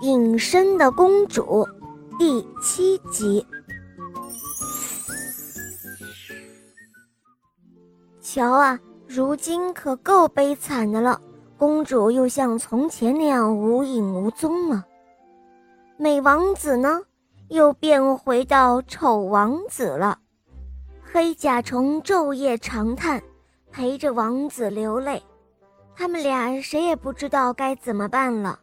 [0.00, 1.66] 隐身的公主，
[2.20, 3.44] 第七集。
[8.20, 11.20] 瞧啊，如今可够悲惨的了，
[11.56, 14.84] 公主又像从前那样无影无踪了。
[15.96, 17.02] 美王子呢，
[17.48, 20.16] 又变回到丑王子了。
[21.02, 23.20] 黑甲虫昼夜长叹，
[23.72, 25.20] 陪着王子流泪。
[25.96, 28.60] 他们俩谁也不知道该怎么办了。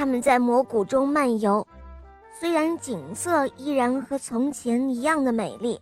[0.00, 1.66] 他们在魔谷中漫游，
[2.32, 5.78] 虽然景色依然和从前一样的美丽，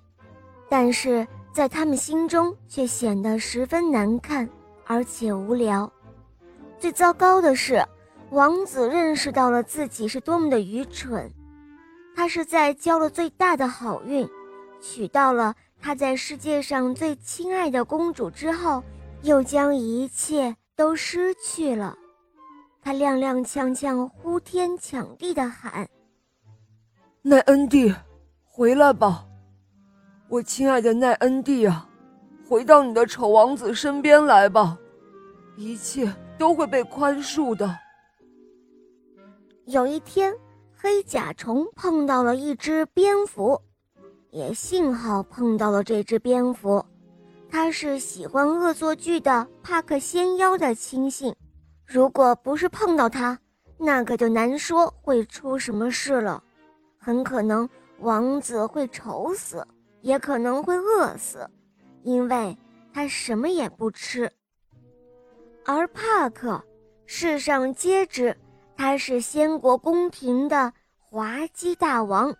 [0.68, 4.48] 但是在他们心中却显得十分难看，
[4.86, 5.88] 而且无聊。
[6.80, 7.80] 最糟糕的是，
[8.30, 11.32] 王子认识到了自己是多么的愚蠢。
[12.16, 14.28] 他是在交了最大的好运，
[14.80, 18.82] 娶到了他在世界上最亲爱的公主之后，
[19.22, 21.96] 又将一切都失去了。
[22.88, 25.86] 他踉踉跄跄、呼天抢地的喊
[27.20, 27.94] ：“奈恩蒂，
[28.46, 29.26] 回来吧，
[30.30, 31.86] 我亲爱的奈恩蒂啊，
[32.48, 34.78] 回到你的丑王子身边来吧，
[35.54, 37.78] 一切都会被宽恕的。”
[39.68, 40.34] 有一天，
[40.74, 43.60] 黑甲虫碰到了一只蝙蝠，
[44.30, 46.82] 也幸好碰到了这只蝙蝠，
[47.50, 51.36] 它是喜欢恶作剧的帕克仙妖的亲信。
[51.90, 53.38] 如果不是碰到他，
[53.78, 56.44] 那可就难说会出什么事了。
[56.98, 57.66] 很可能
[58.00, 59.66] 王子会丑死，
[60.02, 61.48] 也可能会饿死，
[62.02, 62.54] 因为
[62.92, 64.30] 他什么也不吃。
[65.64, 66.62] 而帕克，
[67.06, 68.36] 世上皆知
[68.76, 72.30] 他是仙国宫廷的滑稽大王，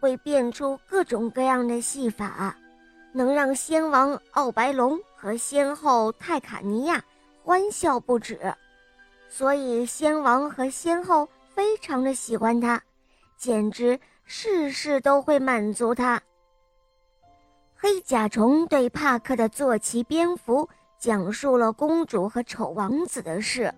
[0.00, 2.56] 会变出各种各样的戏法，
[3.12, 7.00] 能让仙王奥白龙和仙后泰卡尼亚
[7.44, 8.52] 欢笑不止。
[9.32, 12.82] 所以，先王和先后非常的喜欢他，
[13.38, 16.20] 简直事事都会满足他。
[17.76, 20.68] 黑甲虫对帕克的坐骑蝙蝠
[20.98, 23.72] 讲述了公主和丑王子的事，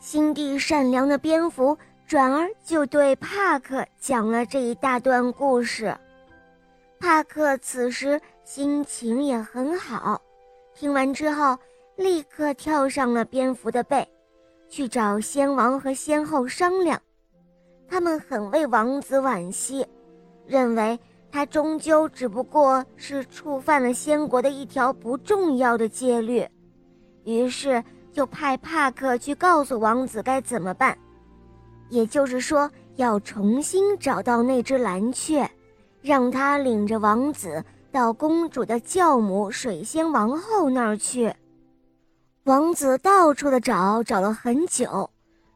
[0.00, 1.76] 心地善良的蝙蝠
[2.06, 5.94] 转而就对帕克讲了这一大段故事。
[6.98, 10.20] 帕克此时心情也很好，
[10.74, 11.56] 听完之后
[11.96, 14.08] 立刻跳上了蝙蝠的背。
[14.68, 17.00] 去找仙王和仙后商量，
[17.88, 19.86] 他们很为王子惋惜，
[20.46, 20.98] 认为
[21.30, 26.46] 他终究只不过是触犯了仙国的一条不重要的戒律，
[27.24, 27.82] 于是
[28.12, 30.96] 就派帕克去告诉王子该怎么办，
[31.88, 35.48] 也就是说要重新找到那只蓝雀，
[36.00, 41.32] 让他领着王子到公主的教母水仙王后那儿去。
[42.46, 45.10] 王子到处的找，找了很久，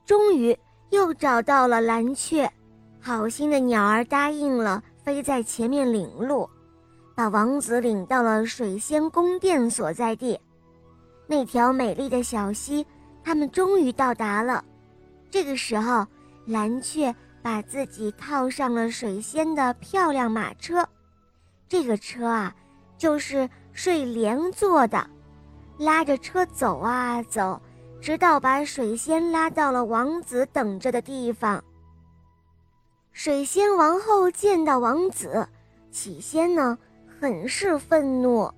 [0.05, 0.59] 终于
[0.91, 2.51] 又找到了蓝雀。
[3.01, 6.51] 好心的鸟儿答应了，飞在前面领路，
[7.15, 10.37] 把王子领到了水仙宫殿所在地。
[11.28, 12.84] 那条美丽的小溪，
[13.22, 14.65] 他们终于到达了。
[15.31, 16.05] 这个时候，
[16.45, 20.84] 蓝雀把自己套上了水仙的漂亮马车，
[21.69, 22.53] 这个车啊，
[22.99, 25.09] 就是睡莲坐的。
[25.81, 27.59] 拉着车走啊走，
[28.03, 31.65] 直到把水仙拉到了王子等着的地方。
[33.13, 35.49] 水仙王后见到王子，
[35.91, 36.77] 起先呢
[37.19, 38.53] 很是愤怒。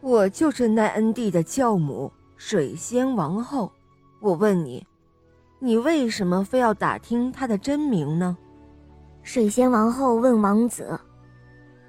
[0.00, 3.72] 我就是奈恩蒂的教母，水仙王后。
[4.20, 4.86] 我问你，
[5.58, 8.38] 你为什么非要打听她的真名呢？
[9.24, 11.00] 水仙王后问王子。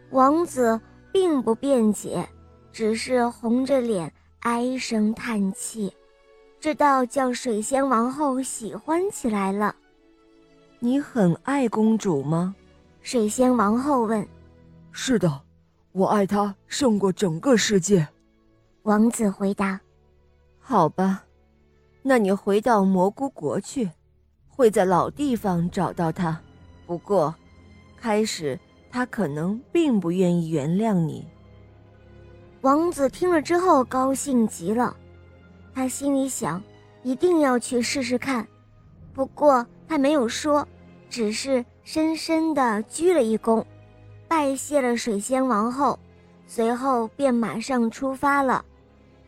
[0.10, 0.82] 王子
[1.14, 2.28] 并不辩解，
[2.72, 4.12] 只是红着脸。
[4.42, 5.94] 唉声叹气，
[6.62, 9.76] 这倒叫水仙王后喜欢起来了。
[10.80, 12.56] 你很爱公主吗？
[13.02, 14.26] 水仙王后问。
[14.94, 15.42] 是的，
[15.92, 18.08] 我爱她胜过整个世界。
[18.84, 19.82] 王子回答。
[20.58, 21.26] 好吧，
[22.02, 23.90] 那你回到蘑菇国去，
[24.48, 26.40] 会在老地方找到她。
[26.86, 27.36] 不过，
[27.98, 28.58] 开始
[28.90, 31.28] 她可能并不愿意原谅你。
[32.62, 34.94] 王子听了之后高兴极了，
[35.74, 36.62] 他心里想，
[37.04, 38.46] 一定要去试试看。
[39.14, 40.68] 不过他没有说，
[41.10, 43.64] 只是深深地鞠了一躬，
[44.28, 45.98] 拜谢了水仙王后，
[46.48, 48.66] 随后便马上出发了，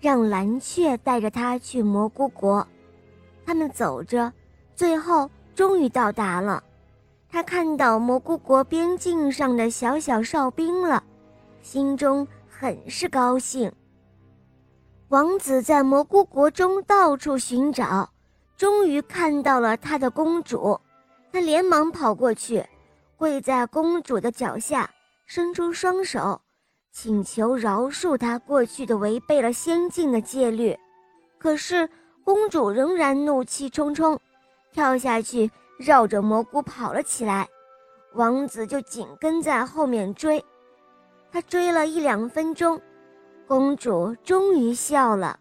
[0.01, 2.67] 让蓝雀带着他去蘑菇国。
[3.45, 4.33] 他们走着，
[4.75, 6.61] 最后终于到达了。
[7.29, 11.01] 他看到蘑菇国边境上的小小哨兵了，
[11.61, 12.27] 心中。
[12.61, 13.71] 很是高兴。
[15.07, 18.07] 王子在蘑菇国中到处寻找，
[18.55, 20.79] 终于看到了他的公主。
[21.33, 22.63] 他连忙跑过去，
[23.17, 24.87] 跪在公主的脚下，
[25.25, 26.39] 伸出双手，
[26.91, 30.77] 请求饶恕他过去的违背了仙境的戒律。
[31.39, 31.89] 可是
[32.23, 34.19] 公主仍然怒气冲冲，
[34.71, 35.49] 跳下去，
[35.79, 37.49] 绕着蘑菇跑了起来。
[38.13, 40.45] 王子就紧跟在后面追，
[41.31, 42.79] 他追了一两分钟，
[43.47, 45.39] 公主终于笑了。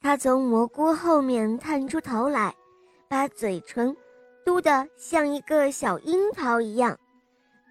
[0.00, 2.54] 他从蘑菇后面探出头来，
[3.08, 3.96] 把嘴唇
[4.44, 6.98] 嘟得像一个小樱桃一样。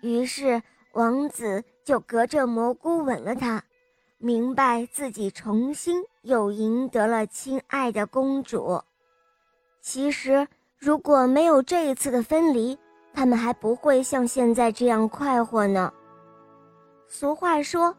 [0.02, 0.62] 于是
[0.94, 3.64] 王子就隔着蘑菇吻了她，
[4.18, 8.82] 明白自己重新又赢得了亲爱的公主。
[9.82, 10.48] 其实，
[10.78, 12.78] 如果没有这一次的分离，
[13.14, 15.92] 他们还不会像现在这样快活呢。
[17.08, 17.96] 俗话说：“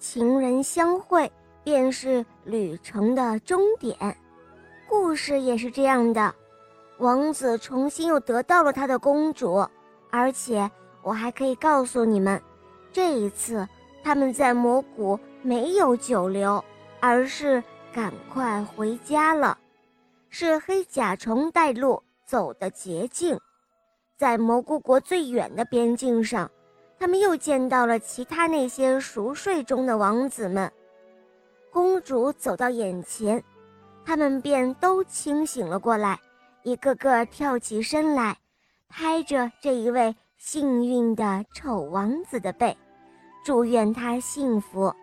[0.00, 1.30] 情人相会
[1.62, 3.96] 便是旅程的终点。”
[4.88, 6.34] 故事也是这样的。
[6.98, 9.66] 王子重新又得到了他的公主，
[10.10, 10.70] 而且
[11.02, 12.40] 我还可以告诉你们，
[12.92, 13.68] 这一次
[14.02, 16.64] 他们在魔谷没有久留，
[16.98, 17.62] 而是
[17.92, 19.58] 赶快回家了。
[20.30, 23.38] 是黑甲虫带路走的捷径。
[24.16, 26.50] 在蘑菇国最远的边境上，
[26.98, 30.70] 他们又见到了其他那些熟睡中的王子们。
[31.70, 33.42] 公主走到眼前，
[34.04, 36.18] 他们便都清醒了过来，
[36.62, 38.36] 一个个跳起身来，
[38.88, 42.76] 拍着这一位幸运的丑王子的背，
[43.44, 44.94] 祝愿他幸福。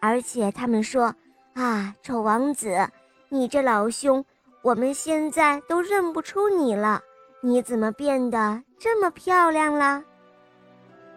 [0.00, 1.14] 而且他们说
[1.54, 2.88] ：“啊，丑王子，
[3.28, 4.24] 你这老兄，
[4.62, 7.00] 我们现在都认不出你了。”
[7.42, 10.04] 你怎么变得这么漂亮了？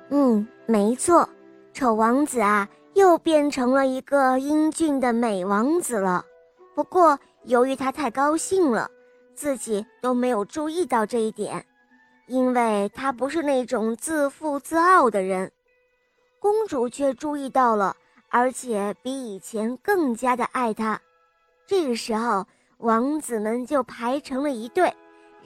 [0.09, 1.27] 嗯，没错，
[1.73, 6.23] 丑王子啊，又变成了一个英俊的美王子了。
[6.75, 8.89] 不过，由于他太高兴了，
[9.33, 11.65] 自己都没有注意到这一点，
[12.27, 15.51] 因为他不是那种自负自傲的人。
[16.39, 17.95] 公主却注意到了，
[18.29, 20.99] 而且比以前更加的爱他。
[21.65, 22.45] 这个时候，
[22.77, 24.93] 王子们就排成了一队。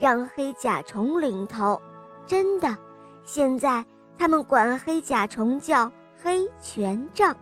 [0.00, 1.82] 让黑甲虫领头，
[2.24, 2.76] 真的，
[3.24, 3.84] 现在
[4.18, 5.90] 他们管黑甲虫叫
[6.22, 7.36] 黑权杖，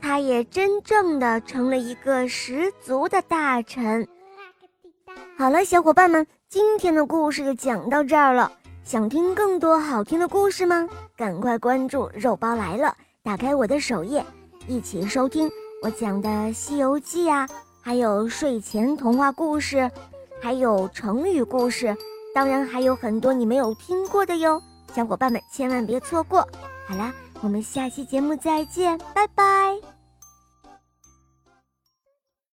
[0.00, 4.06] 他也真正的成了一个十足的大臣。
[5.36, 8.52] 好了，小伙伴们，今天的故事就讲到这儿了。
[8.84, 10.88] 想听更多好听的故事吗？
[11.16, 14.24] 赶快关注“肉包来了”，打开我的首页，
[14.68, 15.50] 一起收听
[15.82, 17.48] 我讲的《西游记》啊，
[17.80, 19.90] 还有睡前童话故事。
[20.42, 21.94] 还有成语故事，
[22.34, 24.62] 当然还有很多你没有听过的哟，
[24.94, 26.40] 小伙伴们千万别错过。
[26.86, 29.99] 好啦，我们下期节目再见，拜拜。